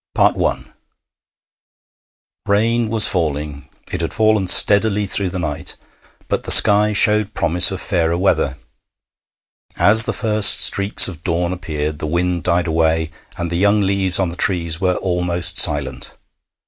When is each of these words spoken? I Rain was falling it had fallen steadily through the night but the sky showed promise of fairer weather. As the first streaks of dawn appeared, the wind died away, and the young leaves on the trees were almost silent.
I 0.15 0.63
Rain 2.47 2.89
was 2.89 3.07
falling 3.07 3.69
it 3.91 4.01
had 4.01 4.15
fallen 4.15 4.47
steadily 4.47 5.05
through 5.05 5.29
the 5.29 5.37
night 5.37 5.75
but 6.27 6.41
the 6.41 6.49
sky 6.49 6.91
showed 6.91 7.35
promise 7.35 7.69
of 7.69 7.79
fairer 7.79 8.17
weather. 8.17 8.57
As 9.77 10.05
the 10.05 10.11
first 10.13 10.59
streaks 10.59 11.07
of 11.07 11.23
dawn 11.23 11.53
appeared, 11.53 11.99
the 11.99 12.07
wind 12.07 12.41
died 12.41 12.65
away, 12.65 13.11
and 13.37 13.51
the 13.51 13.57
young 13.57 13.81
leaves 13.81 14.17
on 14.19 14.29
the 14.29 14.35
trees 14.35 14.81
were 14.81 14.95
almost 14.95 15.59
silent. 15.59 16.15